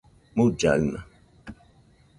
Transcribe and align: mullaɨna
mullaɨna 0.35 0.97